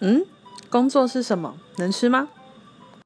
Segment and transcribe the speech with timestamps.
[0.00, 0.24] 嗯
[0.68, 1.54] 工作是什么？
[1.76, 2.28] 能吃吗？